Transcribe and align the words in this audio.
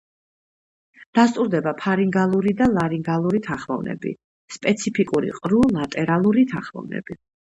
დასტურდება 1.17 1.73
ფარინგალური 1.81 2.53
და 2.61 2.69
ლარინგალური 2.77 3.41
თანხმოვნები, 3.49 4.15
სპეციფიკური 4.57 5.31
ყრუ 5.41 5.61
ლატერალური 5.77 6.49
თანხმოვნები. 6.55 7.19